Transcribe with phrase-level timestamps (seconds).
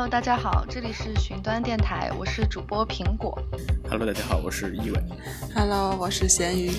[0.00, 3.38] Hello，大家好，这里是寻端电台，我是主播苹果。
[3.86, 4.98] Hello，大家好，我是易伟。
[5.54, 6.72] Hello，我是咸鱼。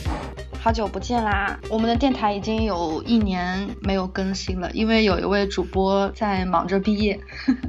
[0.59, 1.55] 好久不见啦！
[1.69, 7.19] 我们的电台已经有一年没有更新了，因为有一位主播在忙着毕业。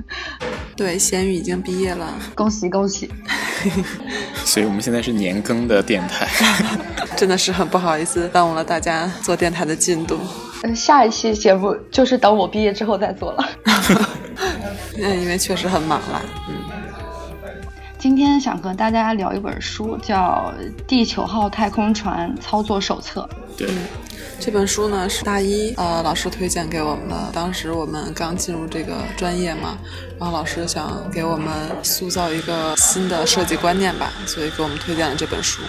[0.75, 3.11] 对，咸鱼已经毕业了， 恭喜恭喜！
[4.47, 6.27] 所以我们现在是年更的电台，
[7.15, 10.19] 真的是很不好意思耽误了大家做电台的进度。
[10.63, 13.45] 嗯，下一期节目就是等我毕业之后再做了。
[14.97, 16.23] 嗯，因为确实很忙了。
[16.49, 16.55] 嗯。
[17.99, 20.53] 今天想和大家聊一本书，叫
[20.89, 23.29] 《地球号太空船操作手册》。
[23.57, 23.69] 对，
[24.41, 27.31] 这本书呢是大一呃老师推荐给我们的。
[27.33, 29.79] 当时我们刚进入这个专业嘛，
[30.19, 31.53] 然后老师想给我们
[31.85, 35.63] 塑造一个新的设计观念吧，所以给我们推荐了这本书。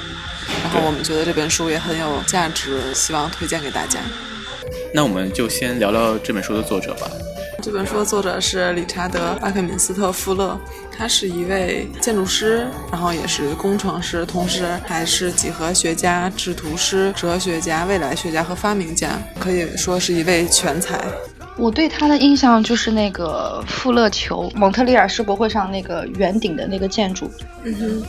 [0.63, 3.99] 然后我们觉得这本书也很有价值，希望推荐给大家。
[4.91, 7.07] 那我们就先聊聊这本书的作者吧。
[7.63, 10.59] 这本书的作者是理查德·巴克敏斯特·富勒，
[10.91, 21.01] 他是一位建筑师，然后也是工程师，同时还是几何学家、制图师、哲学家、未来学家和发明家，可以说是一位全才。
[21.55, 27.31] 我对他的印象就是那个富勒球，蒙特利尔世博会上那个圆顶的那个建筑。
[27.63, 28.03] 嗯哼，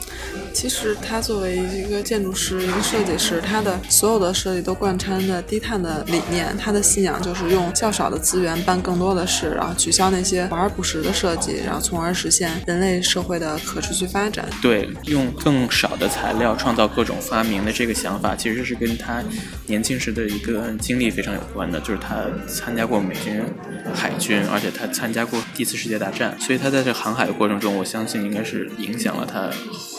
[0.55, 6.57] 其实他作为一个建筑师、一个设计师，他的所有的设计都贯穿着低碳的理念。
[6.57, 14.49] 他的信仰就是用较少的资源办更多的事，然后取消那些华而不实的设计，然后从而实现人类社会的可持续发展。
[14.63, 19.23] 对，用更少的材料创造各种发明的这个想法，其实是跟他
[19.67, 23.43] 年轻时的一个经历非常有关的，就是他参加过美军。
[23.93, 29.51] 海军，而且他参加过第一次世界大战，所以他在这航海的过程中，我相信应该是影响了他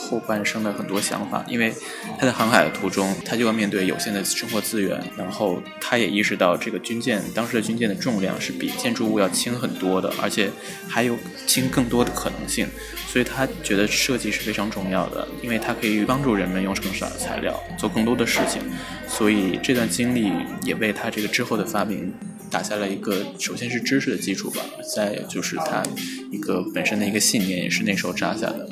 [0.08, 1.44] 后半生的很多想法。
[1.48, 1.74] 因为
[2.18, 10.50] 他在航海的途中，他就要面对有限的生活资源，然后他也意识到这个军舰当时的军舰的重量是比建筑物要轻很多的，而且
[10.88, 12.66] 还有轻更多的可能性。
[13.08, 18.60] 所以他觉得设计是非常重要的，因为它可以帮助人们用更少的材料做更多的事情。
[19.08, 20.30] 所以这段经历
[20.62, 22.12] 也为他这个之后的发明。
[22.48, 24.62] 打下了一个，首先是知识的基础吧，
[24.94, 25.82] 再就是他
[26.30, 28.68] 一个本身的一个信念，也是那时候扎下的。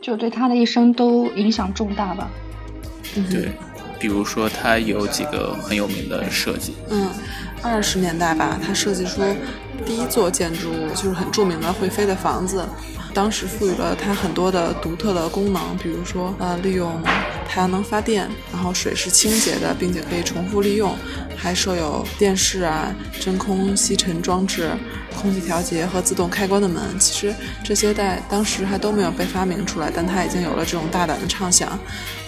[0.00, 2.30] 就对他的一生都影响重大吧。
[3.30, 3.52] 对，
[3.98, 6.74] 比如说他有几个很有名的设计。
[6.88, 7.10] 嗯，
[7.62, 9.20] 二十年代吧，他设计出
[9.84, 12.64] 第一座建筑物，就是很著名的会飞的房子。
[13.12, 16.92] 当时赋予了它很多的独特的功能，比如说，呃，利用
[17.50, 20.94] 太阳能发电，然后水是清洁的，并且可以重复利用，
[21.36, 24.70] 还设有电视啊、真空吸尘装置。
[25.20, 27.34] 空气调节和自动开关的门，其实
[27.64, 31.68] 这些在当时还都没有被发明出来，但它已经有了这种大胆的畅想。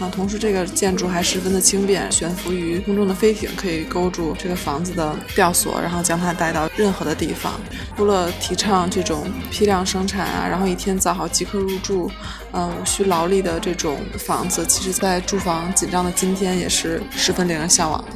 [0.01, 7.59] 啊，同时这个建筑还十分的轻便，悬浮于空中的飞艇可以勾住这个房子的吊索，然后将它带到任何的地方。
[7.97, 12.11] 除了提倡这种批量生产啊，然后一天造好即刻入住，
[12.53, 18.11] 嗯，无需劳力的这种房子，其实在住房紧张的今天也是十分令人向往的。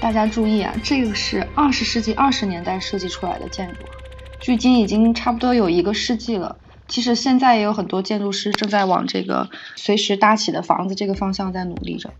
[0.00, 3.80] 大家注意啊，这个是二十世纪二十年代设计出来的建筑，
[4.40, 6.56] 距今已经差不多有一个世纪了。
[6.88, 12.10] 其实现在也有很多建筑师正在往这个随时搭起的房子这个方向在努力着。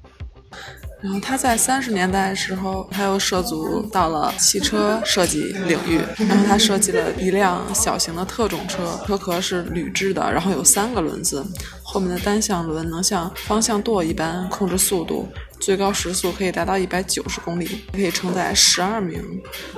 [1.05, 11.45] 然后他在三十年代的时候，他又涉足到了汽车设计领域，然后他设计了一辆小型的特种车，车壳是铝制的，然后有三个轮子，
[11.83, 15.29] 后面的单向轮能像方向舵一般控制速度。
[15.61, 19.23] 最高时速可以达到一百九十公里，可以承载十二名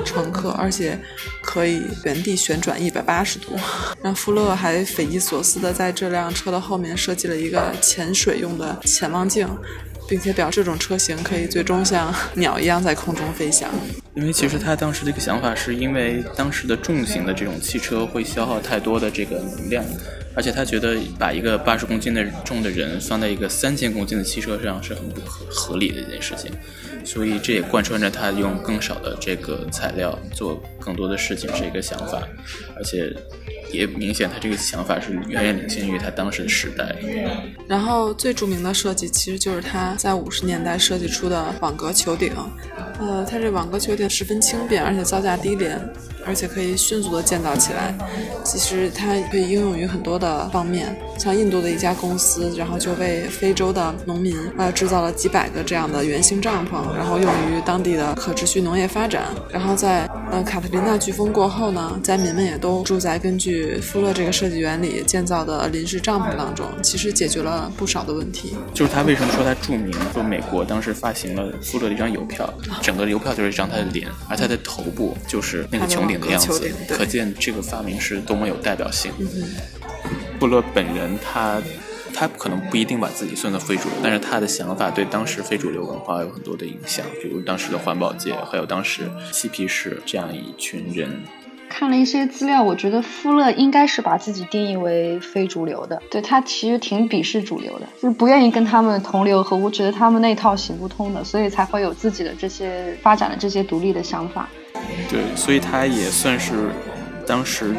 [0.04, 0.96] 乘客，而且
[1.42, 3.56] 可以原地旋转一百八十度。
[4.00, 9.48] 让富勒还匪夷所思地在这辆车的后面设计了一个潜水用的潜望镜，
[10.08, 13.70] 并且表示这种车型可以最终像鸟一样在空中飞翔。
[14.14, 19.84] 因为其实他当时这个想法是因为当时的重型的这种汽车会消耗太多的这个能量。
[20.34, 26.52] 而且他觉得把一个八十公斤的重的人放在一个三千公斤的汽车上是很不合理的一件事情，
[27.06, 32.22] 所以这也贯穿着他用更少的这个材料做更多的事情是一个想法，
[32.76, 33.10] 而且
[33.72, 36.94] 也明显他这个想法是远远领先于他当时的时代。
[37.68, 42.32] 然后最著名的设计其实就是他在五十年代设计出的网格球顶，
[42.98, 45.80] 呃，它这网格球顶十分轻便，而且造价低廉。
[46.28, 47.94] 而且可以迅速的建造起来，
[48.42, 50.92] 其实它可以应用于很多的方面。
[51.16, 59.26] 像印度的一家公司，然后就为非洲的农民呃制造了几百个这样的圆形帐篷，然后用于当地的可持续农业发展。
[59.52, 68.54] 然后在呃卡特琳娜飓风过后呢，灾民们也都住在根据去富勒这个设计原理建造的临时帐篷当中，其实解决了不少的问题。
[68.74, 69.92] 就是他为什么说他著名？
[70.12, 79.10] 说美国当时发行了富勒的一张邮票，整个邮票就是一张他的脸，而他的头部就是那个穹顶的样子，可见这个发明是多么有代表性。
[80.38, 81.62] 富勒本人他。
[82.18, 91.10] 他可能不一定把自己算作非主流，但是他的想法对当时非主流文化有很多的影响，比如当时的环保界，还有当时嬉皮士这样一群人。
[91.68, 104.48] 看了一些资料，我觉得富勒应该是把自己定义为非主流的，对他其实挺鄙视主流的，就是不愿意跟他们同流合污，觉得他们那套行不通的，所以才会有自己的这些发展的这些独立的想法。
[105.08, 106.70] 对，所以他也算是。
[107.28, 107.74] 当时，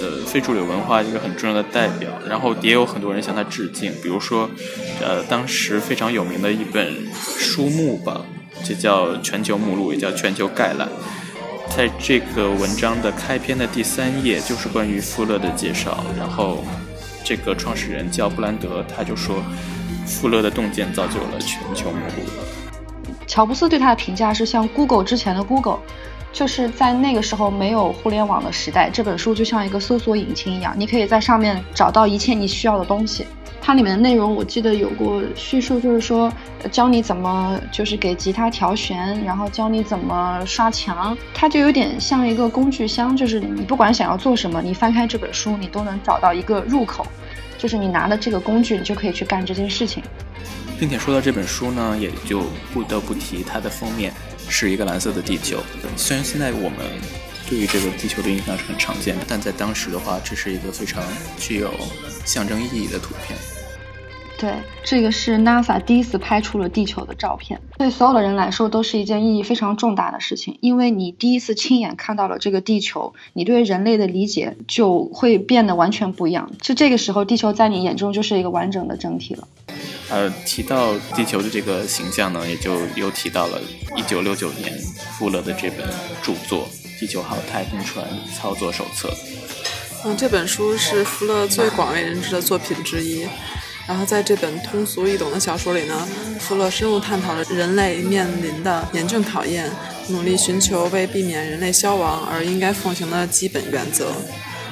[0.00, 3.90] 呃，非主流文化一个很重要的代表，然后也有很多人向他致敬。
[4.00, 4.48] 比如说，
[5.00, 8.24] 呃，当时非常有名的一本书目吧，
[8.62, 10.86] 就叫《全球目录》，也叫《全球概览》。
[11.70, 16.04] 在这个文章的开篇的第三页，就是关于富勒的介绍。
[16.16, 16.64] 然后，
[17.24, 19.42] 这个创始人叫布兰德，他就说，
[20.06, 21.98] 富勒的洞见造就了全球目。
[23.26, 25.78] 乔布斯对他的评价是像 Google 之前的 Google。
[26.34, 33.24] 就是在那个时候没有互联网的时代，这本书就像一个搜索引擎一样，你可以在上面找到一切你需要的东西。
[33.62, 36.30] 它里面的内容我记得有过叙述，就是说
[36.72, 41.16] 教你怎么就是给吉他调弦，然后教你怎么刷墙。
[41.32, 47.06] 它就有点像一个工具箱，就是你不管想要做什么，你翻开这本书，你都能找到一个入口，
[47.56, 50.02] 就是你拿了这个工具，你就可以去干这件事情。
[50.78, 52.42] 并且说到这本书呢，也就
[52.72, 54.12] 不得不提它的封面。
[54.56, 55.60] 是一个蓝色的地球。
[55.96, 56.78] 虽然现在我们
[57.50, 61.02] 对于这个地球的印象是很常见的，但在当时的话，这是一个非常
[61.36, 61.74] 具有
[62.24, 63.36] 象征意义的图片。
[64.36, 64.52] 对，
[64.82, 76.50] 这个是 NASA 第一次拍出了地球的照片，对所有的人来说都是一件意义非常重大的事情，因为你第一次亲眼看到了这个地球，你对人类的理解就会变得完全不一样。
[76.60, 79.48] 就这个时候，地球在你眼中就是一个完整的整体了。
[80.10, 83.60] 呃，提到地球的这个形象呢，也就又提到了
[83.96, 84.78] 1969年
[85.16, 85.88] 富勒的这本
[86.22, 86.68] 著作
[87.00, 88.04] 《地球号太空船
[88.34, 89.08] 操作手册》。
[90.04, 93.24] 嗯，这本书是富勒最广为人知的作品之一。
[93.86, 96.08] 然后在这本通俗易懂的小说里呢，
[96.40, 99.70] 富勒深入探讨了人类面临的严峻考验，
[100.08, 104.12] 努力寻求为避免人类消亡而应该奉行的基本原则。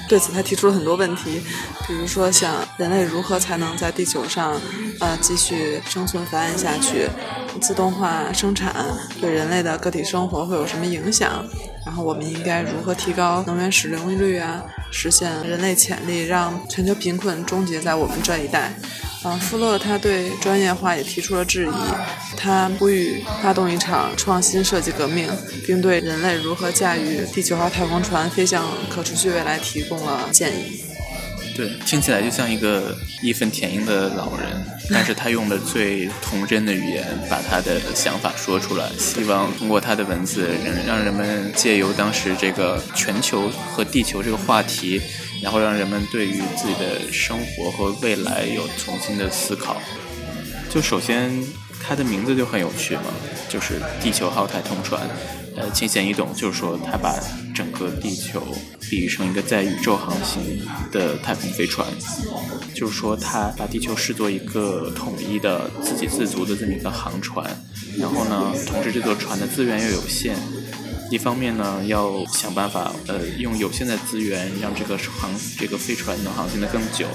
[0.09, 1.41] 对此，他提出了很多问题，
[1.87, 4.61] 比如说像人类如何才能在地球上，
[4.99, 7.08] 呃，继续生存繁衍下去？
[7.61, 8.75] 自动化生产
[9.20, 11.44] 对人类的个体生活会有什么影响？
[11.93, 14.65] 然后我们应该如何提高能源使用率啊？
[14.91, 18.73] 实现人类潜力，让全球贫困终结在我们这一代。
[19.23, 25.29] 啊，富勒他对专业化也提出了质疑，他呼吁发动一场创新设计革命，
[25.67, 30.81] 并对人类如何驾驭地球号太空船飞向可持续未来提供了建议。
[31.55, 45.01] 对，听起来就像一个义愤填膺的老人，但是他用了最童真的语言把他的想法说出来，希望通过他的文字，让让人们借由当时这个全球和地球这个话题，
[45.43, 49.81] 然后让人们对于自己的生活和未来有重新的思考。
[50.71, 51.31] 就首先，
[51.82, 53.02] 它的名字就很有趣嘛，
[53.49, 55.00] 就是地球号太空船。
[55.55, 57.14] 呃，浅显易懂，就是说它把
[57.55, 58.43] 整个地球
[58.88, 60.43] 比喻成一个在宇宙航行
[60.90, 61.87] 的太空飞船，
[62.75, 67.44] 就是说它把地球视作一个统一的、自给自足的这么一个航船。
[67.98, 70.34] 然后呢，同时这座船的资源又有限，
[71.13, 77.07] 一方面呢要想办法呃用有限的资源让这个航这个飞船能航行的更久，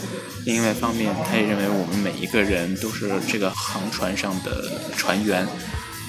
[0.46, 5.48] 另外一方面他也认为我们每一个人都是这个航船上的船员。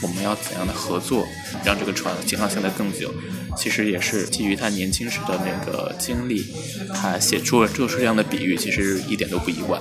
[0.02, 1.26] 我们要怎样的合作，
[1.64, 3.12] 让这个船经航行得更久？
[3.56, 6.46] 其实也是基于他年轻时的那个经历，
[6.94, 9.80] 他写出了做出这样的比喻，其实一点都不意外。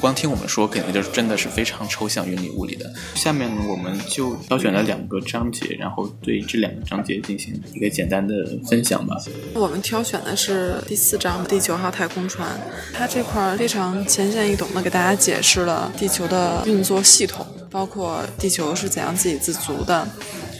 [0.00, 2.92] 光听我们说，肯定就是真的是非常抽象、云里雾里的。
[3.14, 8.34] 下面我们就挑选了两个章节，然后对这两个章节进行一个简单的
[8.68, 9.16] 分享吧。
[9.54, 12.48] 我们挑选的是第四章《地球号太空船》，
[12.92, 17.46] 它这块非常浅显易懂的给大家解释了地球的运作系统。
[17.72, 20.06] 包括地球是怎样自给自足的，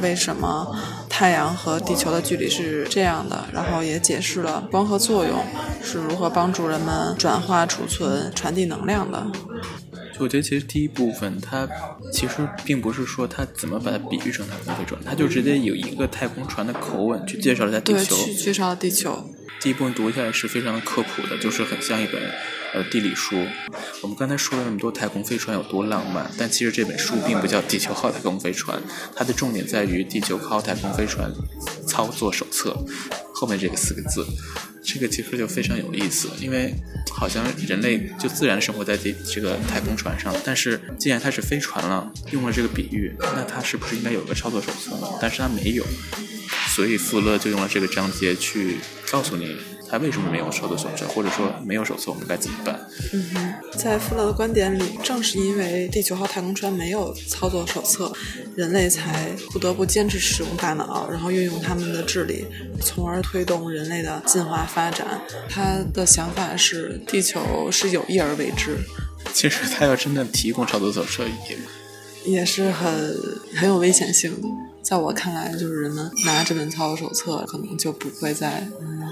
[0.00, 0.74] 为什么
[1.08, 5.44] 太阳和地球的距离是这样的，然后也解释了光合作用
[5.84, 9.24] 是如何帮助人们转化、储存、传递能量的。
[10.18, 11.68] 我觉得其实第一部分它
[12.12, 19.31] 其实并不是说它怎么把它比喻成太空飞船，它就直接有一个太空船的口吻去介绍了下地球，去介绍了地球。
[19.62, 22.20] 第一部分读下来是非常的科普的，就是很像一本
[22.74, 23.46] 呃地理书。
[24.02, 28.76] 我们刚才说了那么多太空飞船有多浪漫，但其实这本书并不叫《地球号太空飞船》，
[29.14, 31.32] 它的重点在于《地球号太空飞船
[31.86, 32.70] 操作手册》
[33.32, 34.26] 后面这个四个字。
[34.84, 36.74] 这个其实就非常有意思，因为
[37.12, 45.06] 好像人类就自然生活在这这个太空船上，但是既然它是飞船了，用了这个比喻，那它是不是应该有个操作手册呢？
[45.20, 45.84] 但是它没有，
[46.74, 48.78] 所以富勒就用了这个章节去
[49.10, 49.56] 告诉你。
[49.92, 52.80] 他为什么没有操作手册，或者说没有手册，我们该怎么办？
[53.12, 58.10] 嗯哼，在富勒的观点里，正是因为地球号太空船没有操作手册，
[58.56, 62.46] 人类才不得不坚持使用大脑，然后运用他们的智力，
[62.80, 65.20] 从而推动人类的进化发展。
[65.46, 68.78] 他的想法是，地球是有意而为之。
[69.34, 71.24] 其实他要真的提供操作手册，
[72.24, 73.14] 也也是很
[73.56, 74.48] 很有危险性的。
[74.82, 78.66] 在我看来，就是人们拿这本操作手册，可能就不会再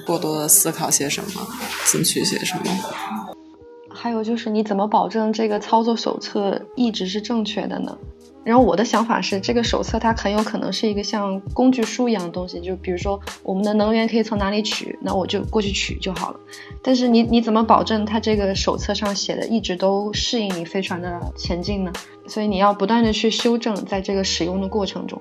[0.04, 1.46] 过多的思考些什么，
[1.86, 2.62] 进取些什么。
[3.88, 7.96] 还有就是，你怎么保证这个操作手册一直是正确的呢？
[8.42, 16.40] 然后我的想法是，这个手册它很有可能是一个像工具书一样的东西，就比如说我们的能源可以从哪里取，那我就过去取就好了。
[16.82, 21.92] 但是你你怎么保证它这个手册上写的一直都适应你飞船的前进呢？
[22.26, 25.20] 所以你要不断的去修正，在这个使用的过程中。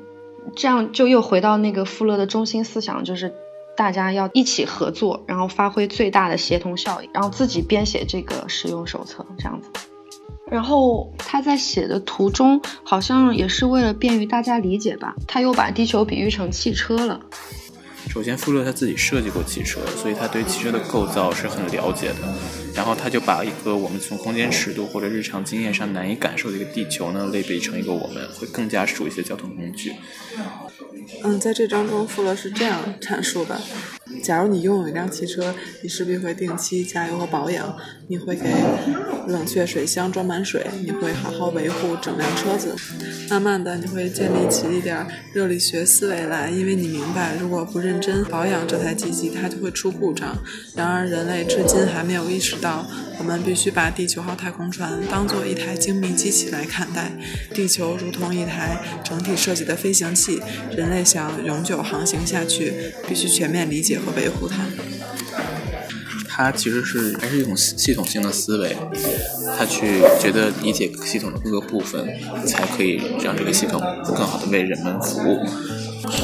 [0.55, 3.33] 这样就又回到那个富勒的中心思想，就是
[3.75, 9.69] 大家要一起合作，然后发挥最大的协同效应，然后自己编写这个使用手册这样子。
[10.49, 17.21] 然后他在写的途中，好像也是为了便于大家理解吧，他又把地球比喻成汽车了。
[18.07, 22.15] 首先，富勒他自己设计过汽车，所以他对汽车的构造是很了解的。
[22.75, 29.93] 然后，他就把一个我们从空间尺度或者日常经验上难以感受的一个地球呢，类比成一个我们会更加熟悉的交通工具。
[31.23, 33.59] 嗯，在这章中，富勒是这样阐述的：
[34.23, 37.75] 假如你拥有一辆汽车，你势必会定期加油和保养，
[38.07, 38.49] 你会给
[39.27, 42.75] 冷却水箱装满水，你会好好维护整辆车子。
[43.29, 50.37] 慢慢的，你会建立起一点热力学思维来，因为你明白，如果不认真保养这台机器，它就会出故障。
[50.75, 52.87] 然而，人类至今还没有意识到，
[53.19, 57.11] 我们必须把地球号太空船当做一台精密机器来看待。
[57.53, 60.41] 地球如同一台整体设计的飞行器，
[60.77, 61.03] 人类。
[61.09, 64.65] 想永久航行下去，必须全面理解和维护它。
[66.27, 68.73] 它其实是还是一种系统性的思维，
[69.57, 72.07] 他去觉得理解系统的各个部分，
[72.47, 75.45] 才可以让这个系统更好的为人们服务。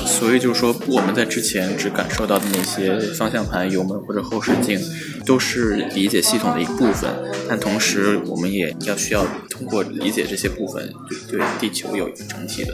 [0.05, 4.79] 所以就是说，我们在之前只感受到的那些方向盘、油门或者后视镜，
[5.25, 7.10] 都是理解系统的一部分。
[7.48, 10.91] 但同时，我们也要需要通过理解这些部分，
[11.29, 12.74] 对对地球有一个整体的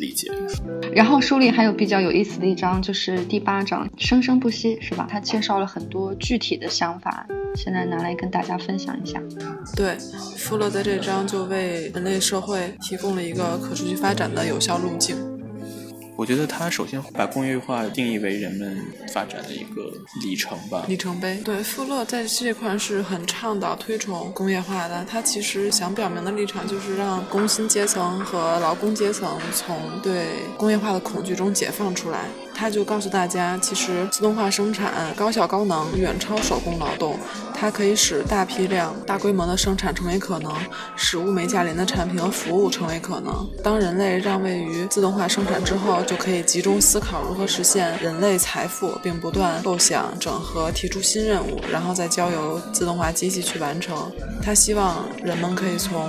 [0.00, 0.30] 理解。
[0.92, 5.06] 然后书里还有比较有意思的一章，就是第八章“生生不息”，是吧？
[5.08, 7.26] 他介绍了很多具体的想法，
[7.56, 9.22] 现在拿来跟大家分享一下。
[9.76, 9.96] 对，
[10.36, 15.16] 富勒在这章就为人类社会提供了一个可持续发展的有效路径。
[16.16, 18.80] 我觉得他首先把工业化定义为人们
[19.12, 19.82] 发展的一个
[20.22, 21.40] 里程吧，里程碑。
[21.44, 25.04] 对，富勒在这块是很倡导推崇工业化的。
[25.04, 32.28] 他其实想表明的立场就是让工薪阶层和劳工阶层从对工业化的恐惧中解放出来。
[32.54, 37.18] 他就告诉大家，其实自动化生产高效高能远超手工劳动，
[37.52, 40.52] 它可以使大批量、大规模的生产成为可能，
[40.96, 43.46] 使物美价廉的产品和服务成为可能。
[43.62, 54.10] 当人类让位于自动化生产之后，就可以集中思考如何实现人类财富，并不断构想、整合、提出新任务，然后再交由自动化机器去完成。
[54.42, 56.08] 他希望人们可以从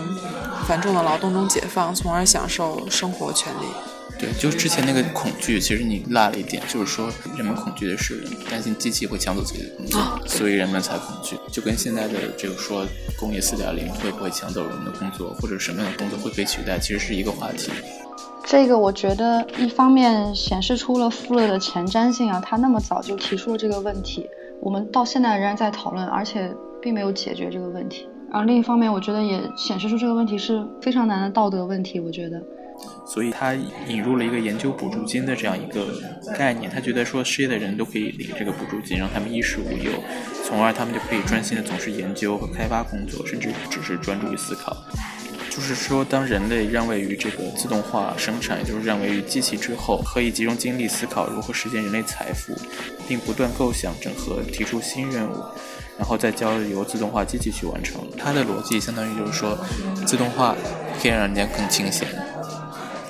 [0.68, 3.95] 繁重的劳动中解放，从而享受生活权利。
[4.18, 11.36] 对，就之前那个恐惧，其实你落了一点，就是说人们恐惧的是担心机器会抢走自己的工作，所以人们才恐惧。
[11.52, 12.86] 就跟现在的这个说
[13.20, 17.72] 工业四点零会不会抢走人们的工作，或者什么样的工作会被取代，其实是一个话题。
[18.46, 24.30] 这个我觉得一方面显示出了富勒的前瞻性啊，他那么早就提出了这个问题，
[24.62, 28.08] 我们到现在仍然在讨论，而且并没有解决这个问题。
[28.32, 32.42] 然后另一方面，我觉得也显示出这个问题是非常难的道德问题，我觉得。
[33.08, 33.54] 所以他
[33.88, 35.88] 引入了一个研究补助金的这样一个
[36.38, 39.92] 概念，他觉得说失业的人都可以领这个补助金，让他们衣食无忧，
[40.44, 44.76] 从而他们就可以专心的从事研究和开发工作，甚至只是专注于思考。
[45.50, 52.54] 就是说，当人类让位于这个自动化生产，也就是让位于机器之后，可以集中精力思考如何实现人类财富，
[53.08, 55.36] 并不断构想、整合、提出新任务，
[55.98, 58.02] 然后再交由自动化机器去完成。
[58.18, 59.58] 它的逻辑相当于就是说，
[60.06, 60.54] 自动化
[61.02, 62.06] 可以让人家更清闲。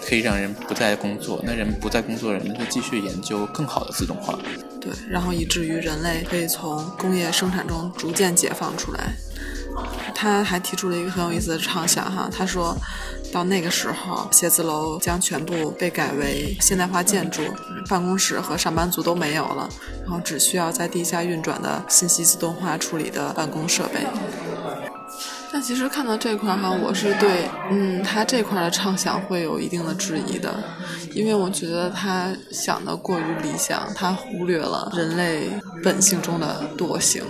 [0.08, 4.38] 可以让人不再工作，那人不再工作，人们就继续研究更好的自动化。
[4.80, 9.14] 对，然后以至于人类可以从工业生产中逐渐解放出来。
[10.14, 12.74] 他还提出了一个很有意思的畅想哈，他说，
[13.34, 17.42] 到那个时候，写字楼将全部被改为现代化建筑，
[17.90, 19.68] 办公室和上班族都没有了，
[20.04, 24.00] 然后只需要在地下运转的信息自动化处理的办公设备。
[25.56, 30.54] 但其实看到这块哈，我是对，嗯，他这块的畅想会有一定的质疑的，
[31.14, 35.50] 因为我觉得他想的过于理想，他忽略了人类
[35.82, 37.24] 本性中的惰性。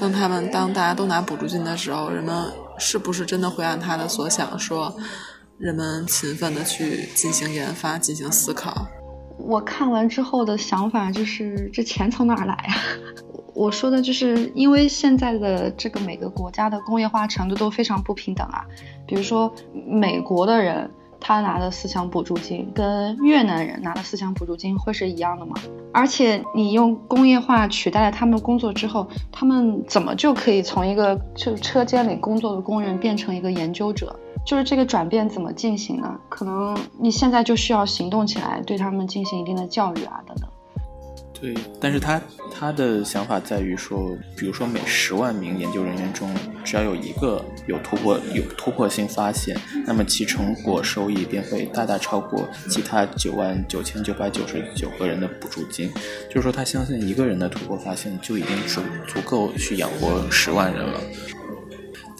[0.00, 4.92] 当他们当大家都拿补助金的时候，人们是不是真的会按他的所想说，
[5.56, 8.88] 人们勤奋的去进行研发、进行思考？
[9.38, 12.74] 我看完之后的想法就是，这钱从哪儿来啊？
[13.54, 18.64] 我说的就是，因为现在的这个每个国家的工业化程度都非常不平等啊。
[19.06, 19.52] 比如说，
[19.86, 25.56] 美国的人他拿的思想补助金跟越南人拿的思想补助金会是一样的吗？
[25.92, 34.14] 而且你用工业化取代了他们工作之后，他们怎么就可以从一个就车间里工作的工人变成一个研究者？
[34.48, 36.18] 就是这个转变怎么进行呢？
[36.30, 40.48] 可能你现在就需要行动起来，对他们进行一定的教育啊，等等。
[41.38, 42.18] 对，但是他
[42.50, 49.54] 他的想法在于说，比如说每十万名研究人员中，只要有一个有突破有突破性发现，
[49.86, 55.92] 那么其成果收益便会大大超过其他九万九千九百九十九个人的补助金。
[56.30, 60.98] 就是说，他相信一个人的突破发现就已经足足够去养活十万人了。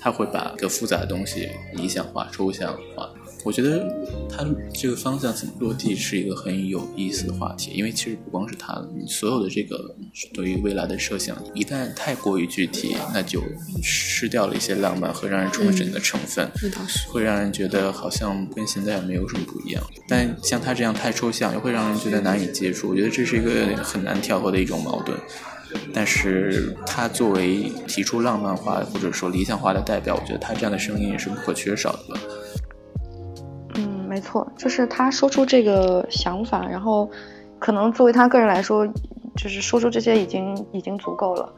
[0.00, 3.10] 他会把一个复杂的东西理想化、抽象化。
[3.44, 3.86] 我觉得
[4.28, 9.94] 他这个方向怎么落地是一个很有意思的话题，因为其实不光是他，你所有的这个
[10.34, 13.40] 对于未来的设想，一旦太过于具体，那就
[13.80, 16.50] 失掉了一些浪漫和让人憧憬的成分，
[17.08, 19.82] 会让人觉得好像跟现在没有什么不一样。
[20.08, 22.90] 但像他这样太抽象，又会让人觉得难以接触。
[22.90, 25.16] 我觉得这是一个很难调和的一种矛盾。
[25.92, 32.18] 但是他作为提出浪漫化或者说理想化的代表，我觉得他这样的声音也是不可缺少的。
[33.74, 37.10] 嗯没错，就是他说出这个想法，然后
[37.58, 38.86] 可能作为他个人来说，
[39.36, 41.52] 就是说出这些已经已经足够了，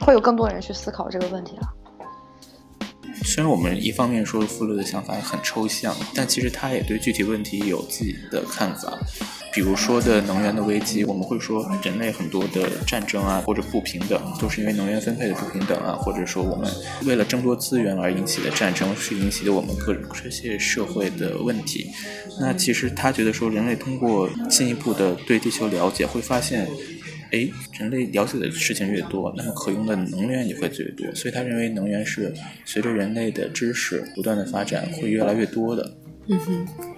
[0.00, 1.68] 会有更多人去思考这个问题了。
[3.22, 8.92] 虽然我们一方面说富勒的想法很抽象，但其实他也对具体问题有自己的看法。
[9.54, 16.68] 比如说的能源的危机，我们会说人类很多的战争啊，或者不平等，都是因为能源分配的不平等啊，或者说我们
[17.06, 21.88] 为了争夺资源而引起的战争，是引起的我们各种这些社会的问题。
[22.40, 26.66] 那其实他觉得说，人类通过进一步的对地球了解，会发现，
[27.30, 31.06] 哎，人类了解的事情越多，那么可用的能源也会越多。
[31.14, 35.96] 所以他认为能源是随着人类的知识不断的发展，会越来越多的。
[36.26, 36.93] 嗯哼。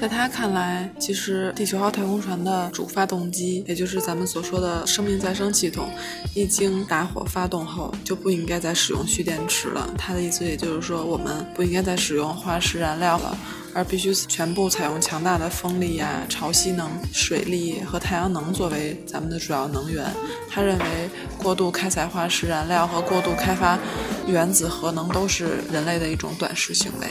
[0.00, 5.90] 在他看来，其实地球号太空船的主发动机，也就是咱们所说的生命再生系统，
[6.34, 9.92] 一经打火发动后，就不应该再使用蓄电池了。
[9.98, 13.36] 他的意思也就是说，我们不应该再使用化石燃料了，
[13.74, 20.10] 而必须全部采用强大的风力呀、潮汐能、水力和太阳能作为咱们的主要能源。
[20.48, 23.78] 他认为，过度开采化石燃料和过度开发
[24.26, 27.06] 原子核能都是人类的一种短视行为，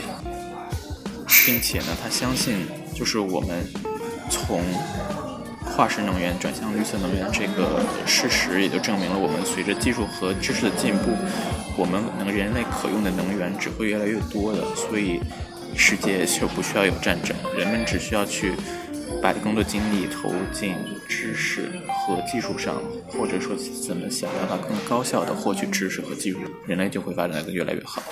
[1.46, 2.66] 并且呢，他相信。
[3.00, 3.64] 就是我们
[4.28, 4.60] 从
[5.64, 11.16] 化石能源转向绿色能源这个事实，也就证明了我们随着技术和知识的进步，
[11.78, 14.62] 我们能人类可用的能源只会越来越多的。
[14.76, 15.18] 所以
[15.74, 18.52] 世界就不需要有战争，人们只需要去
[19.22, 20.74] 把更多精力投进
[21.08, 28.02] 知识和技术上，或者说怎么想办法更高效的获取知识和技术，人类就会发展的越来越好。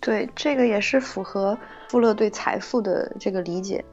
[0.00, 1.58] 对，这个也是符合
[1.88, 3.84] 富勒对财富的这个理解。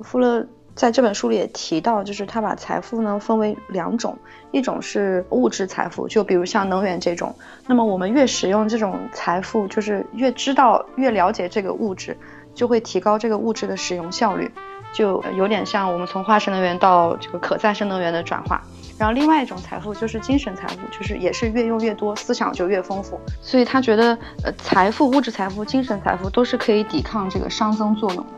[0.00, 4.16] 富勒在这本书里也提到，就是他把财富呢分为两种，
[4.50, 7.34] 一种是物质财富，就比如像能源这种。
[7.66, 12.16] 那么我们越使用这种财富，就是越知道、越了解这个物质，
[12.54, 14.50] 就会提高这个物质的使用效率，
[14.92, 18.62] 就有点像我们从化石能源到这个可再生能源的转化。
[18.98, 23.18] 然后另外一种财富就是精神财富，就是也是越用越多，思想就越丰富。
[23.40, 28.32] 所以他觉得，呃，财富、物质财富、精神财富都是可以抵抗这个熵增作用的。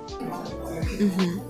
[1.00, 1.40] 嗯哼，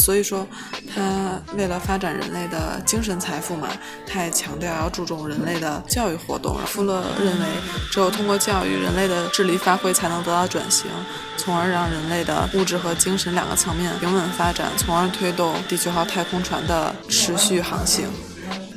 [0.00, 0.46] 所以说
[0.92, 3.68] 他为了发展人类的精神财富嘛，
[4.06, 6.58] 他也强调要注重人类的教育活动。
[6.66, 7.46] 富勒认为，
[7.92, 10.86] 只有通过教育，人类的智力发挥才能得到转型，
[11.36, 18.08] 从而让人类的物质和精神两个层面平稳发展，从而推动地球号太空船的持续航行。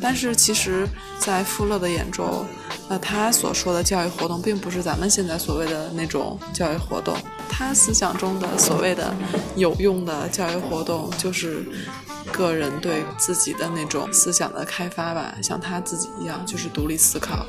[0.03, 0.85] 但是其实，
[1.17, 2.45] 在富勒的眼中，
[2.89, 7.15] 那他所说的教育活动，并不是咱们现在所谓的那种教育活动。
[7.47, 9.15] 他思想中的所谓的
[9.55, 11.65] 有用的教育活动，就是
[12.33, 17.45] 个人对自己的那种思想的开发吧，像他自己一样，就是独立思考，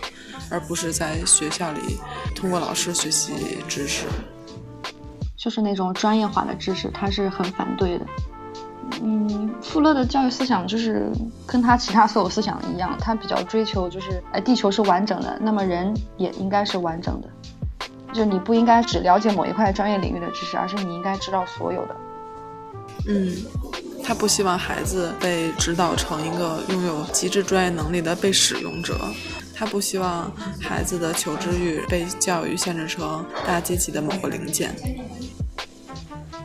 [0.48, 1.98] 而不是在学校里
[2.36, 3.32] 通过老师学习
[3.66, 4.04] 知识。
[5.36, 8.06] 就是那种专业化的知识，他是很反对的。
[9.02, 11.10] 嗯，富勒的教育思想就是
[11.46, 17.28] 跟他其他所有思想一样，他比较追求就是，哎，地球是完整的，那么人也应该是完整的，
[18.12, 21.96] 就你不应该只了解某一块专业领域的知识，而是你应该知道所有的。
[23.06, 23.32] 嗯，
[24.02, 28.98] 他不希望孩子被指导成一个拥有极致专业能力的被使用者，
[29.54, 34.74] 他不希望孩子的求知欲被教育限制成大阶级的某个零件。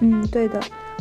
[0.02, 0.60] 嗯，对的。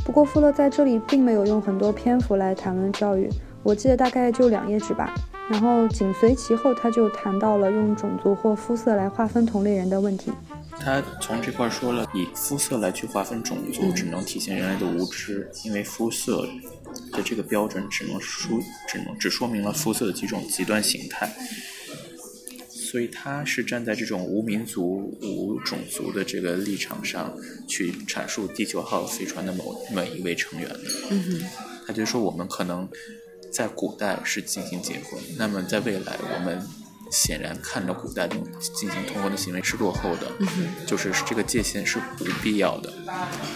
[0.09, 3.29] 不过富勒在这里并没有用很多篇幅来谈论教育，
[3.62, 5.14] 我记得大概就两页纸吧。
[5.51, 10.33] 然后紧随其后，他就谈到了用种族或肤色来划分同类人的问题。
[10.81, 16.49] 他从这块说了，以肤色来去划分种族，只能体现人类的无知，因为肤色
[17.12, 21.31] 的这个标准只能说只能只说明了肤色的几种极端形态。
[22.90, 30.85] 所以他是站在这种无民族、无种族的这个立场上去阐述地球号飞船的某每一位成员的。
[31.11, 31.42] 嗯
[31.87, 32.88] 他就说我们可能
[33.51, 36.62] 在古代是进行结婚，那么在未来我们
[37.11, 38.37] 显然看着古代的
[38.77, 40.31] 进行通婚的行为是落后的，
[40.87, 42.92] 就是这个界限是不必要的。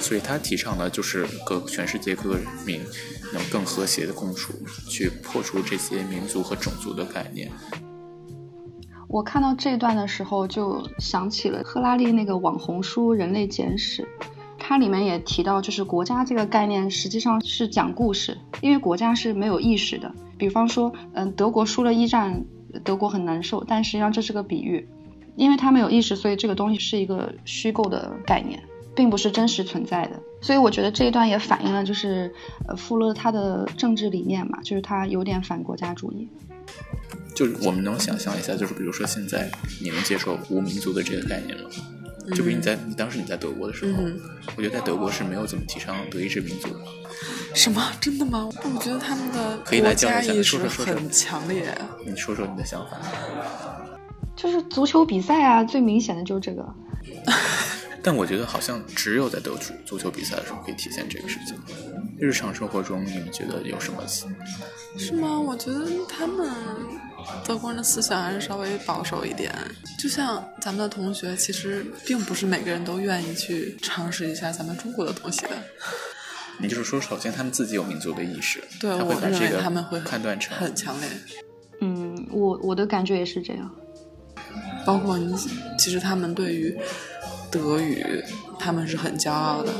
[0.00, 2.80] 所以他提倡的就是各全世界各个人民
[3.34, 4.54] 能更和谐的共处，
[4.88, 7.50] 去破除这些民族和种族的概念。
[9.12, 14.02] 我看到这段的时候，就想起了赫拉利那个网红书《人类简史》，
[14.58, 20.10] 它里面也提到，就是国家这个概念实际上是讲故事，因为国家是没有意识的。
[20.38, 22.42] 比方说，嗯，德国输了一战，
[22.84, 24.88] 德国很难受，但实际上这是个比喻，
[25.36, 28.62] 因为他没有意识，所以这个东西是一个虚构的概念，
[28.96, 30.18] 并不是真实存在的。
[30.40, 32.32] 所以我觉得这一段也反映了，就是
[32.66, 36.26] 呃，富勒他的政治理念嘛，就是他有点反国家主义。
[37.34, 41.70] 就是我们能想象一下，就是比如说现在你能接受无民族的这个概念吗？
[42.36, 44.02] 就比如你在你当时你在德国的时候，
[44.56, 46.78] 我觉得在德国是没有怎么提倡德意志民族的。
[47.54, 47.92] 什么？
[48.00, 48.48] 真的吗？
[48.62, 51.76] 我觉得他们的可以来教一下，说说很强烈。
[52.06, 52.96] 你说说你的想法。
[54.36, 56.64] 就是足球比赛啊，最明显的就是这个。
[58.02, 61.56] 但我觉得好像只有在德足足球比赛的时候可以体现这个事情。
[62.18, 64.02] 日常生活中，你们觉得有什么？
[64.98, 65.38] 是吗？
[65.38, 66.50] 我觉得他们
[67.44, 69.54] 德国人的思想还是稍微保守一点。
[69.98, 75.50] 就像咱们的同学，其实并不是每个人都愿意去尝试一下咱们中国的东西的。
[76.58, 81.08] 你就是说，首先他们自己有民族的意识，对，我认为他们会判断成很强烈。
[81.80, 83.70] 嗯，我我的感觉也是这样。
[84.84, 85.34] 包括你，
[85.78, 86.76] 其实他们对于。
[87.52, 88.02] 德语，
[88.58, 89.70] 他们是很骄傲的，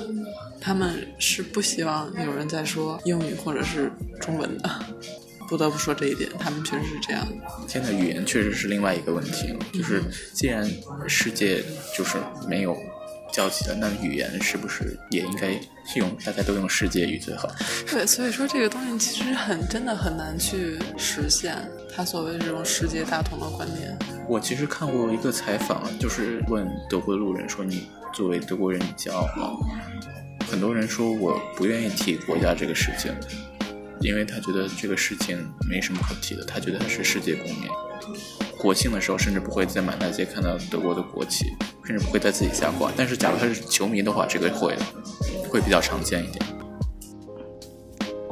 [0.61, 4.71] 他们是不希望有人在说英语或者是中文的，
[5.49, 7.27] 不得不说这一点，他们确实是这样。
[7.67, 10.03] 现在语言确实是另外一个问题，就是
[10.35, 10.71] 既然
[11.09, 11.65] 世界
[11.97, 12.77] 就是没有
[13.33, 15.59] 交集了，那语言是不是也应该
[15.97, 17.51] 用大家都用世界语最好？
[17.91, 21.57] 对，所以说这个东西其实很真的很难去实现，
[21.95, 23.97] 他所谓这种世界大同的观念。
[24.27, 29.59] 我其实看过一个采访，就是问德国路人说：“你作为德国人，你骄傲吗？”
[30.51, 33.13] 很多人说：“我不愿意提国家这个事情，
[34.01, 36.45] 因为他觉得这个事情没什么可提的。
[36.45, 37.69] 他觉得他是世界公民。
[38.59, 41.47] 国庆的时候，甚至不会在满大街看到德国的国旗，
[41.85, 42.91] 甚至不会在自己家挂。
[42.97, 44.77] 但是，假如他是球迷的话，这个会
[45.49, 46.45] 会比较常见一点。”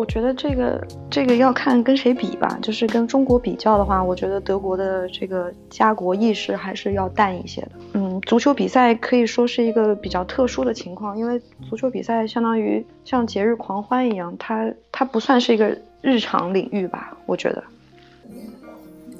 [0.00, 7.72] 我觉得这个这个要看跟谁比吧，就是跟中国比较的话，我觉得德国的这个家国意识还是要淡一些的。
[7.92, 17.62] 嗯，足球比赛可以说是一个比较特殊的情况，因为足球比赛相当于像节日狂欢一样，它它不算是一个日常领域吧，我觉得。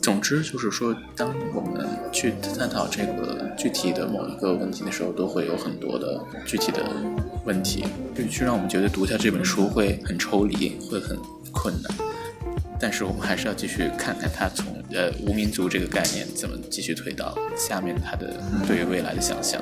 [0.03, 6.83] 总之就是说，当我们去探讨这个具体的某一个问题的时候，都会有很多的具体的
[7.45, 7.85] 问题，
[8.15, 11.19] 就去让我们觉得读下这本书会很抽离，会很
[11.53, 11.93] 困难。
[12.81, 19.61] 但是我们还是要继续看看他从呃无民族这个概念怎么继续推到下面他的对于未来的想象。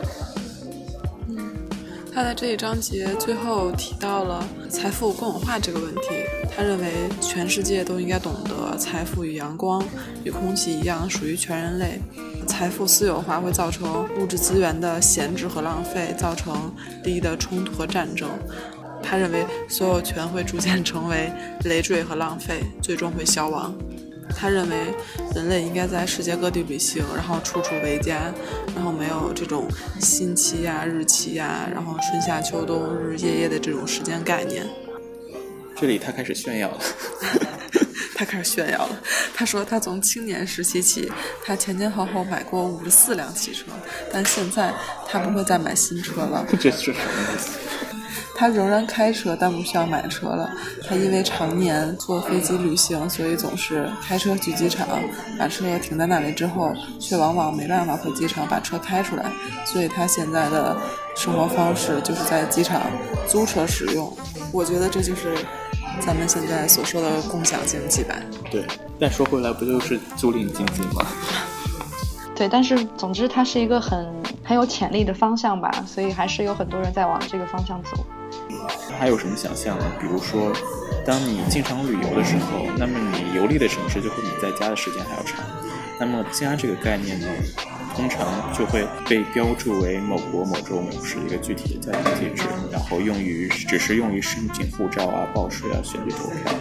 [2.18, 6.08] 他在这一章节最后提到了财富共有化这个问题。
[6.50, 9.80] 他认为全世界都应该懂得，财富与阳光、
[10.24, 12.00] 与空气一样属于全人类。
[12.44, 18.28] 财富私有化会造成物质资源的闲置和浪费，造成利益的冲突和战争。
[19.00, 21.30] 他认为所有权会逐渐成为
[21.66, 23.72] 累赘和浪费，最终会消亡。
[24.36, 24.94] 他认为
[25.34, 28.32] 人类应该在世界各地旅行，然后处处为家，
[28.74, 29.68] 然后没有这种
[30.00, 34.66] 星期呀、日期呀，然后春夏秋冬、日日夜夜的这种时间概念。
[35.76, 36.80] 这里他开始炫耀了，
[38.14, 39.00] 他开始炫耀了。
[39.32, 41.10] 他说他从青年时期起，
[41.44, 43.66] 他前前后后买过五十四辆汽车，
[44.12, 44.74] 但现在
[45.06, 46.44] 他不会再买新车了。
[46.58, 46.96] 这是什么
[47.34, 47.50] 意思？
[48.38, 50.48] 他仍然开车，但不需要买车了。
[50.86, 54.86] 他因为常年坐飞机旅行，所以总是开车去机场，
[55.36, 59.24] 把车停在那里之后，却往往没办法回机场把车开出来。
[59.66, 60.76] 所以他现在的
[61.16, 62.82] 生活方式就是在机场
[63.26, 64.16] 租车使用。
[64.52, 65.36] 我觉得这就是
[65.98, 68.14] 咱们现在所说的共享经济吧。
[68.52, 68.64] 对，
[69.00, 71.04] 但说回来，不就是租赁经济吗？
[72.36, 74.06] 对，但是总之它是一个很
[74.44, 78.06] 很有潜力的方向吧，所以还是有很多人在往这个方向走。
[78.98, 79.84] 还有什么想象呢？
[80.00, 80.52] 比如说，
[81.04, 85.40] 当你经常旅游的时候，那么你游历的城市就会比在家的时间还要长。
[86.00, 87.26] 那么家这个概念呢，
[87.94, 96.54] 通常就会被标注为某国某州某市一个具体的家庭地址，然后用于只是用于申请护照啊、报税啊、选举投票。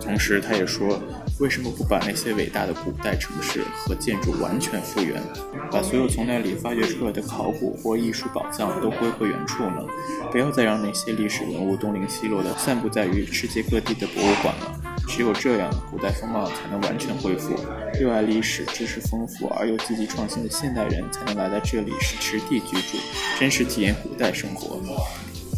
[0.00, 1.00] 同时，他也说。
[1.38, 5.22] 为什么不把那些伟大的古代城市和建筑完全复原，
[5.70, 9.84] 把所有从那里发掘出来的考古或艺术宝藏都归回原处呢？
[10.32, 14.80] 不要再让那些历史文物东零西落的散布在于世界各地的博物馆了。
[15.06, 17.54] 只有这样，古代风貌才能完全恢复。
[18.00, 22.96] 热爱历史、知识丰富而又积极创新的现代人才能来到这里实地居住，
[23.38, 24.80] 真实体验古代生活。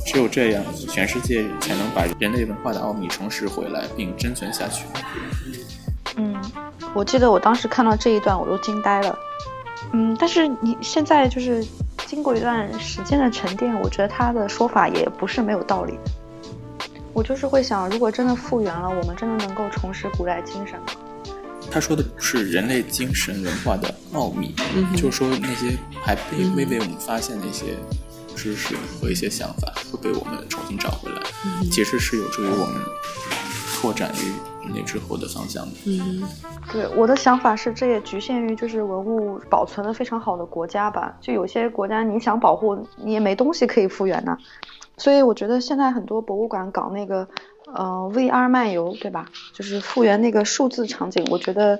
[0.04, 4.84] 只有这样，全世界才能把人类文化的奥秘重拾回来并珍存下去。
[6.98, 9.16] 嗯，我记得我当时看到这一段，我都惊呆了。
[9.92, 11.64] 嗯，但是你现在就是
[12.06, 15.96] 经过一段时间的沉淀，我觉得他的说法也不是没有道理。
[17.12, 20.86] 我就是会想，如果真的复原了，我们真的能够重拾古代精神吗？
[21.70, 24.54] 他说的不是人类精神文化的奥秘，
[24.96, 27.76] 就是说那些还被未被我们发现的一些
[28.34, 31.22] 知识和一些想法会被我们重新找回来，
[31.70, 32.82] 其实是有助于我们
[33.76, 34.32] 拓展于。
[34.74, 35.66] 那之后的方向。
[35.86, 36.22] 嗯，
[36.72, 41.16] 对，我的想法是，这也局限于就是文物保存的非常好的国家吧。
[41.20, 44.36] 就有些国家你想保护，你也没东西可以复原呢。
[44.96, 47.28] 所以我觉得现在很多博物馆搞那个，
[47.66, 49.26] 呃，VR 漫游，对吧？
[49.52, 51.24] 就是复原那个数字场景。
[51.30, 51.78] 我觉得，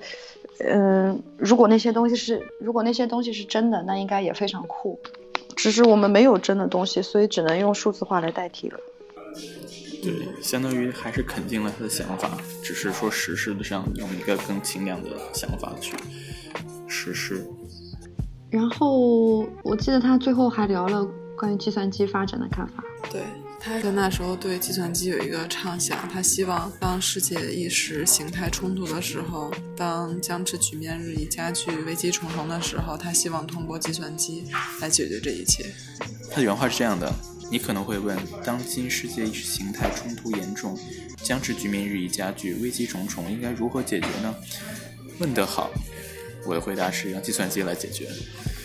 [0.60, 5.00] 嗯，如果那些东西是，如果那些东西是真的，那应该也非常酷。
[5.56, 8.78] 只是我们没有真的东西，所以只能用数字化来代替了。
[10.02, 15.96] 对，相当于还是肯定了他的想法，只是说实施的上用一个更清亮的想法去
[16.86, 17.46] 实施。
[18.50, 21.04] 然后我记得他最后还聊了
[21.36, 22.82] 关于计算机发展的看法。
[23.10, 23.22] 对
[23.60, 34.44] 他跟那时候对计算机有一个畅想，他希望当世界意识形态冲突的时候，当僵持局面日益加剧、危机重重的时候，他希望通过计算机
[34.80, 35.66] 来解决这一切。
[36.30, 37.12] 他的原话是这样的。
[37.50, 40.78] 你可能会问：当今世界意识形态冲突严重，
[41.22, 44.34] 僵持局面日益加剧，危机重重，应该如何解决呢？
[45.18, 45.70] 问得好，
[46.44, 48.08] 我的回答是让计算机来解决。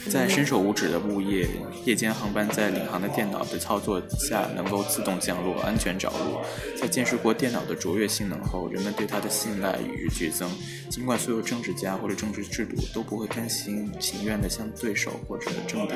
[0.09, 1.47] 在伸手无指的物业，
[1.85, 6.41] 夜间航班在领航的电脑的操作下能够自动降落，安全着陆。
[6.77, 10.51] 在见识过电脑的卓越性能后，人们对它的信赖与日俱增。
[10.89, 15.93] 尽管所有政治家或者政治制度都不会甘心情愿地向对手或者政敌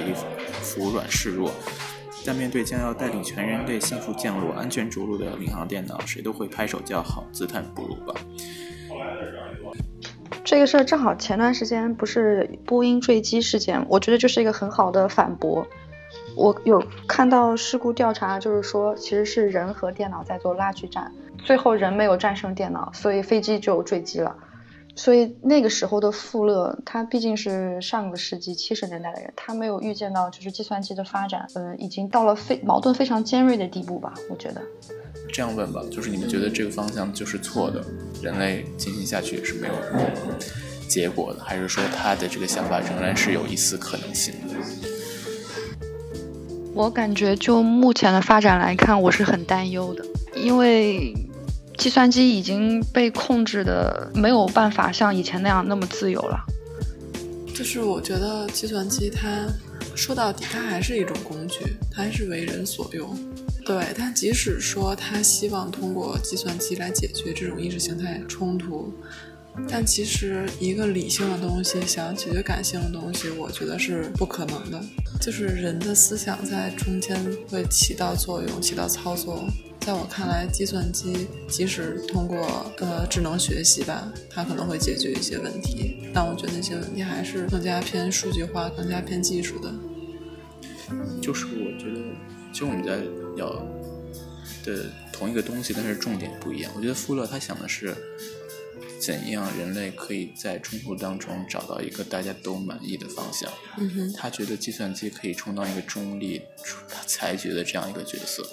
[0.62, 1.54] 服软示弱。
[2.26, 8.14] 但面对将要带领全人类幸福降落、安全着陆的领航电脑，谁都会拍手叫好，自叹不如吧。
[10.44, 15.68] 这个事儿正好前段时间不是波音坠机事件，我觉得就是一个很好的反驳。
[16.36, 21.12] 我有看到事故调查，就是说其实是人和电脑在做拉锯战，
[21.44, 24.36] 最后人没有战胜电脑，所以飞机就坠机了。
[24.98, 34.12] 所以那个时候的富勒，他毕竟是上个世纪七十年代的人，他没有预见到就是计算机的发展，嗯，已经到了非矛盾非常尖锐的地步吧？
[34.28, 34.62] 我觉得。
[35.32, 37.86] 这样问吧，就是你们觉得这个方向就是错的，
[38.24, 39.74] 人类进行下去也是没有
[40.90, 44.56] 结果的，还是说他的这个想法仍然是有一丝可能性的？
[46.74, 50.04] 我感觉就目前的发展来看，我是很担忧的，
[50.36, 51.14] 因为。
[51.78, 56.44] 计算机已经被控制的没有办法像以前那样那么自由了。
[57.54, 59.48] 就是我觉得计算机它
[59.96, 61.60] 说到底它还是一种工具，
[61.92, 63.18] 它还是为人所用。
[63.66, 68.94] 对，但即使说它希望通过计算机来解决这种意识形态冲突，
[69.68, 74.82] 但其实一个理性的东西想要解决感性的东西，我觉得是不可能的。
[75.20, 79.46] 就是人的思想在中间会起到作用，起到操作。
[79.88, 89.74] 在我看来，计算机即使通过呃智能学习吧，它可能会解决一些问题，但我觉得那些问题还是更加偏数据化、更加偏技术的。
[91.22, 92.02] 就是我觉得，
[92.52, 92.98] 其实我们在
[93.38, 93.50] 聊
[94.66, 96.70] 的同一个东西，但是重点不一样。
[96.76, 97.96] 我觉得富勒他想的是，
[99.00, 103.50] 怎样人类可以在冲突当中找到一个大家都满意的方向。
[103.78, 106.42] 嗯哼，他觉得计算机可以充当一个中立
[107.06, 108.46] 裁决的这样一个角色，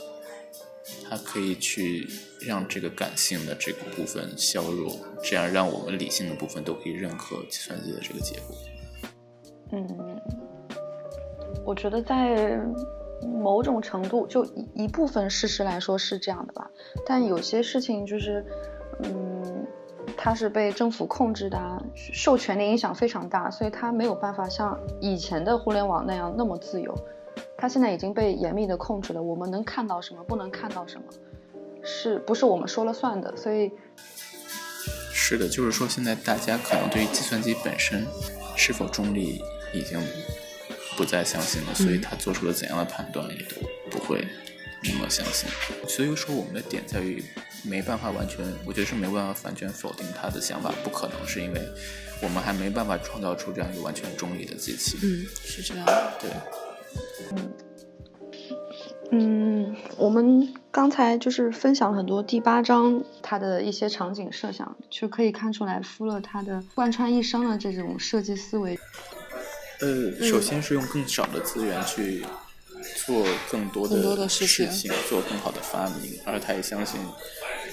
[1.08, 2.06] 它可以去
[2.46, 4.92] 让这个感性的这个部分削弱，
[5.22, 8.56] 这样让我们理性的部分都可以认可计算机的这个结果。
[9.72, 10.20] 嗯，
[11.64, 12.60] 我觉得在
[13.22, 14.44] 某种程度，就
[14.74, 16.70] 一部分事实来说是这样的吧，
[17.06, 18.44] 但有些事情就是，
[19.02, 19.66] 嗯，
[20.16, 26.94] 它是被政府控制的啊，受权的影响非常大，所以它没有办法像以前的互联网那样那么自由。
[27.56, 31.04] 它现在已经被严密的控制了，我们能看到什么，不能看到什么，
[31.82, 33.34] 是不是我们说了算的？
[33.36, 33.70] 所以，
[35.12, 38.06] 是的，就是说现在大家可能对于计算机本身
[38.56, 39.42] 是否中立
[39.72, 39.98] 已经
[40.96, 43.56] 不再相信了，所以他做出了怎样的判断也都
[43.90, 44.26] 不会
[44.82, 45.48] 那么相信。
[45.88, 47.24] 所以说我们的点在于
[47.64, 51.60] 没办法完全，我觉得是没办法完全否定他的想法，不可能是因为
[52.22, 54.98] 我们还没办法创造出这样一个完全中立的机器。
[55.02, 56.12] 嗯，是这样的。
[56.20, 56.30] 对，
[59.10, 68.78] 嗯，我们刚才就是分享了很多第八章它的一些场景设想，就可以看出来富勒他的贯穿一生的这种设计思维。
[69.80, 72.24] 呃，首先是用更少的资源去
[73.06, 77.00] 做更多的的事情情，做更好的发明，而他也相信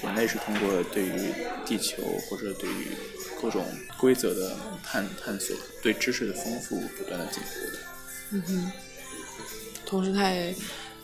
[0.02, 1.32] 人类是通过对于
[1.64, 2.88] 地球或者对于
[3.40, 3.64] 各种
[3.98, 4.54] 规则的
[4.84, 7.78] 探探索，对知识的丰富不断的进步的。
[8.34, 8.72] 嗯哼，
[9.92, 10.54] 同时他也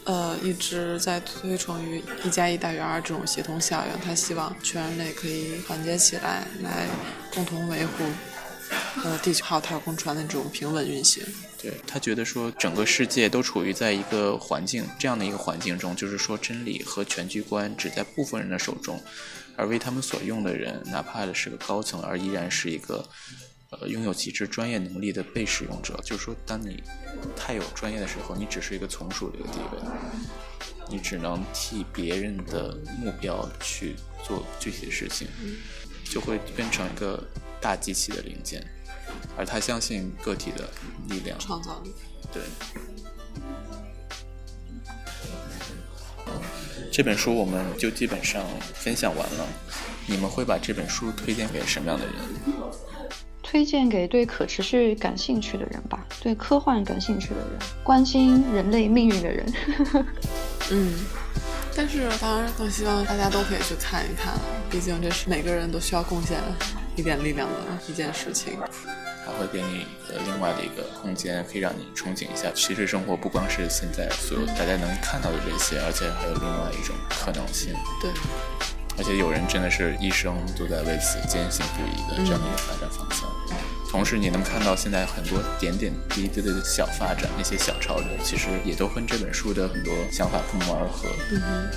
[0.05, 6.87] 呃一直在推崇于一加一大于二这种协同效应，他希望全人类可以团结起来，来
[7.35, 8.05] 共同维护
[9.05, 11.23] 呃地球还有太空船的这种平稳运行。
[11.61, 18.99] 对他觉得说，整个世界都处于在一个环境这样的一个环境中，就是说真理和全局观只在部分人的手中，
[19.55, 23.07] 而为他们所用的人，哪怕是个高层，而依然是一个
[23.71, 25.99] 呃拥有极致专业能力的被使用者。
[26.03, 26.83] 就是说，当你
[27.37, 29.79] 太有专业的时候，你只是一个从属的一个地位，
[30.89, 35.29] 你只能替别人的目标去做具体的事情，
[36.05, 37.23] 就会变成一个
[37.61, 38.67] 大机器的零件。
[39.37, 40.69] 而他相信个体的
[41.09, 41.93] 力量，创造力。
[42.33, 42.43] 对。
[46.91, 49.47] 这本书我们就基本上分享完了。
[50.07, 52.15] 你们会把这本书推荐给什么样的人？
[53.51, 59.55] 推荐给对可持续感兴趣的人吧，对科幻感兴趣的人，关心人类命运的人。
[60.71, 60.93] 嗯，
[61.75, 64.35] 但是当然更希望大家都可以去看一看，
[64.71, 66.39] 毕竟这是每个人都需要贡献
[66.95, 67.55] 一点力量的
[67.89, 68.59] 一件事情。
[69.25, 72.51] 它会给你呃另外的一个空间，可以让你憧憬一下。
[72.55, 77.73] 其实生活不光是现在所有大家能看到的这些，而且还有另外一种可能性。
[78.03, 78.11] 对，
[78.99, 83.27] 而且有人真的是一生都在为此坚信不疑的这样的一个发展方向。
[83.91, 91.09] 同时，你能看到现在很多点点滴滴的小发展，那些小潮流，其实也都跟这本书的很多想法不谋而合。
[91.33, 91.71] 嗯哼，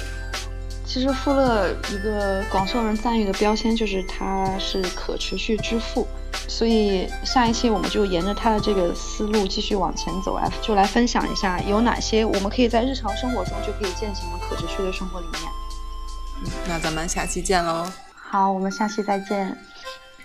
[0.86, 6.06] 其实富勒一个广受人赞誉的标签就是他是可持续之父，
[6.50, 16.52] 所以下一期我们就沿着他的这个思路继续往前走啊，就来分享一下有哪些我们可以在日常生活中就可以践行的可持续的生活理念。
[16.67, 17.89] 那咱们下期见喽。
[18.13, 19.58] 好，我们下期再见。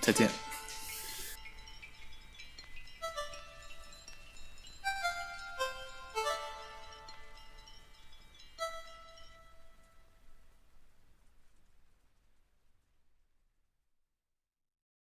[0.01, 0.46] 再见。